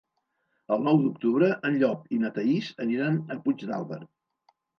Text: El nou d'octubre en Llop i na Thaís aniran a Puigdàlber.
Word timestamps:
El 0.75 0.79
nou 0.85 0.95
d'octubre 1.03 1.49
en 1.69 1.77
Llop 1.83 2.09
i 2.17 2.19
na 2.25 2.33
Thaís 2.39 2.71
aniran 2.87 3.21
a 3.37 3.39
Puigdàlber. 3.45 4.01